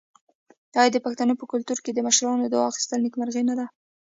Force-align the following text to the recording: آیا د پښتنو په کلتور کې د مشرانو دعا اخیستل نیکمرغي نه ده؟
آیا 0.81 0.91
د 0.93 0.97
پښتنو 1.05 1.33
په 1.39 1.45
کلتور 1.51 1.77
کې 1.85 1.91
د 1.93 1.99
مشرانو 2.07 2.51
دعا 2.53 2.65
اخیستل 2.71 2.99
نیکمرغي 3.05 3.43
نه 3.49 3.55
ده؟ 3.59 3.65